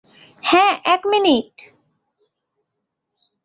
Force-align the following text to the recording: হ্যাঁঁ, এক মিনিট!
হ্যাঁঁ, 0.43 0.73
এক 0.85 1.01
মিনিট! 1.07 1.53